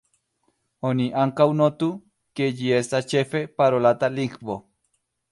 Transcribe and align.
Oni 0.91 1.03
ankaŭ 1.23 1.45
notu, 1.57 1.89
ke 2.39 2.47
ĝi 2.61 2.71
estas 2.77 3.07
ĉefe 3.11 3.41
parolata 3.61 4.09
lingvo. 4.15 4.57